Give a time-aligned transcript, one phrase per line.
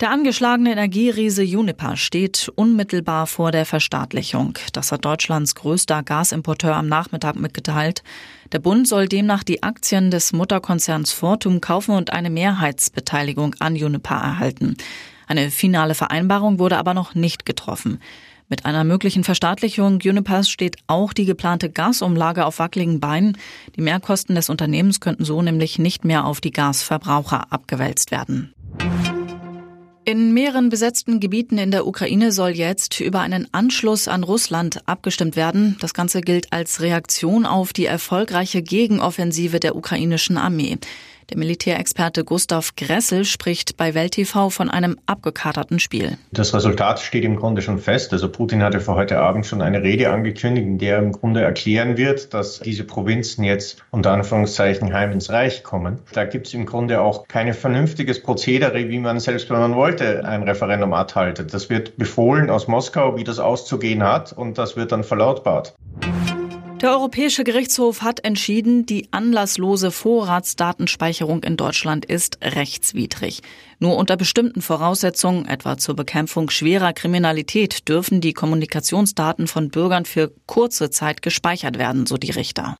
[0.00, 4.58] Der angeschlagene Energieriese Uniper steht unmittelbar vor der Verstaatlichung.
[4.74, 8.02] Das hat Deutschlands größter Gasimporteur am Nachmittag mitgeteilt.
[8.52, 14.16] Der Bund soll demnach die Aktien des Mutterkonzerns Fortum kaufen und eine Mehrheitsbeteiligung an Uniper
[14.16, 14.76] erhalten.
[15.28, 17.98] Eine finale Vereinbarung wurde aber noch nicht getroffen.
[18.50, 23.38] Mit einer möglichen Verstaatlichung Unipers steht auch die geplante Gasumlage auf wackeligen Beinen.
[23.76, 28.52] Die Mehrkosten des Unternehmens könnten so nämlich nicht mehr auf die Gasverbraucher abgewälzt werden.
[30.08, 35.34] In mehreren besetzten Gebieten in der Ukraine soll jetzt über einen Anschluss an Russland abgestimmt
[35.34, 35.76] werden.
[35.80, 40.78] Das Ganze gilt als Reaktion auf die erfolgreiche Gegenoffensive der ukrainischen Armee.
[41.30, 46.18] Der Militärexperte Gustav Gressel spricht bei Welt TV von einem abgekaterten Spiel.
[46.30, 48.12] Das Resultat steht im Grunde schon fest.
[48.12, 51.40] Also Putin hatte für heute Abend schon eine Rede angekündigt, in der er im Grunde
[51.40, 55.98] erklären wird, dass diese Provinzen jetzt unter Anführungszeichen heim ins Reich kommen.
[56.12, 60.24] Da gibt es im Grunde auch kein vernünftiges Prozedere, wie man selbst, wenn man wollte,
[60.24, 61.52] ein Referendum abhaltet.
[61.52, 65.74] Das wird befohlen aus Moskau, wie das auszugehen hat und das wird dann verlautbart.
[66.82, 73.40] Der Europäische Gerichtshof hat entschieden, die anlasslose Vorratsdatenspeicherung in Deutschland ist rechtswidrig.
[73.78, 80.30] Nur unter bestimmten Voraussetzungen, etwa zur Bekämpfung schwerer Kriminalität, dürfen die Kommunikationsdaten von Bürgern für
[80.44, 82.76] kurze Zeit gespeichert werden, so die Richter.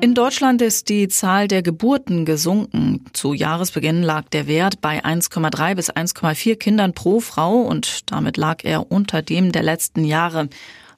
[0.00, 3.04] In Deutschland ist die Zahl der Geburten gesunken.
[3.12, 8.58] Zu Jahresbeginn lag der Wert bei 1,3 bis 1,4 Kindern pro Frau und damit lag
[8.62, 10.48] er unter dem der letzten Jahre.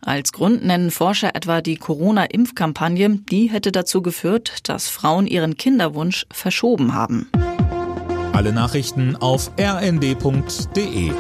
[0.01, 6.27] Als Grund nennen Forscher etwa die Corona-Impfkampagne, die hätte dazu geführt, dass Frauen ihren Kinderwunsch
[6.31, 7.29] verschoben haben.
[8.33, 11.13] Alle Nachrichten auf rnd.de